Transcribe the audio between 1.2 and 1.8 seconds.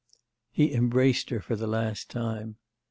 her for the